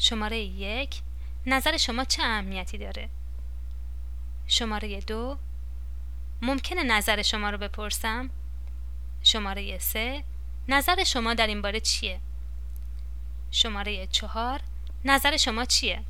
[0.00, 1.00] شماره یک
[1.46, 3.08] نظر شما چه اهمیتی داره؟
[4.46, 5.38] شماره دو
[6.42, 8.30] ممکنه نظر شما رو بپرسم؟
[9.22, 10.24] شماره سه
[10.68, 12.20] نظر شما در این باره چیه؟
[13.50, 14.60] شماره چهار
[15.04, 16.02] نظر شما چیه؟